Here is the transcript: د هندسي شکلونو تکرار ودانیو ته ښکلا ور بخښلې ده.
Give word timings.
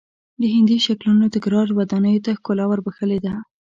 د 0.41 0.43
هندسي 0.55 0.79
شکلونو 0.87 1.25
تکرار 1.35 1.67
ودانیو 1.77 2.23
ته 2.25 2.31
ښکلا 2.39 2.65
ور 2.67 2.79
بخښلې 2.85 3.19
ده. 3.25 3.33